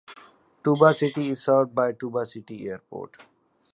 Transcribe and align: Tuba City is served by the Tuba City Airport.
Tuba 0.63 0.95
City 0.95 1.29
is 1.29 1.43
served 1.43 1.75
by 1.75 1.91
the 1.91 1.93
Tuba 1.93 2.25
City 2.25 2.67
Airport. 2.67 3.17